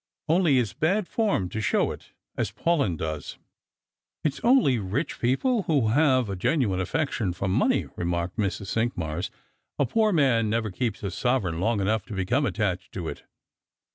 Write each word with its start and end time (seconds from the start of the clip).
Only 0.27 0.57
it's 0.57 0.73
bad 0.73 1.07
form 1.07 1.47
to 1.49 1.61
show 1.61 1.91
it, 1.91 2.11
as 2.35 2.51
Paulyn 2.51 2.97
does."" 2.97 3.37
It's 4.25 4.39
only 4.43 4.79
rich 4.79 5.19
people 5.21 5.61
who 5.67 5.89
have 5.89 6.27
a 6.27 6.35
genuine 6.35 6.79
affection 6.79 7.33
for 7.33 7.47
money," 7.47 7.85
reniarked 7.85 8.33
Mrs. 8.35 8.65
Cinqmars;" 8.65 9.29
a 9.77 9.85
poor 9.85 10.11
man 10.11 10.49
never 10.49 10.71
keeps 10.71 11.03
a 11.03 11.11
sovereign 11.11 11.59
long 11.59 11.79
enough 11.79 12.03
to 12.07 12.15
become 12.15 12.47
attached 12.47 12.91
to 12.93 13.07
it." 13.09 13.25